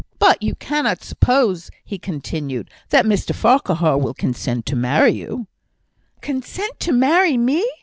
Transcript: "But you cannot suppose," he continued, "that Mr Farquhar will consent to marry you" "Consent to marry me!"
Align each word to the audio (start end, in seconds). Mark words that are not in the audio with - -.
"But 0.17 0.41
you 0.41 0.55
cannot 0.55 1.03
suppose," 1.03 1.69
he 1.85 1.99
continued, 1.99 2.71
"that 2.89 3.05
Mr 3.05 3.35
Farquhar 3.35 3.99
will 3.99 4.15
consent 4.15 4.65
to 4.65 4.75
marry 4.75 5.11
you" 5.11 5.45
"Consent 6.21 6.79
to 6.79 6.91
marry 6.91 7.37
me!" 7.37 7.63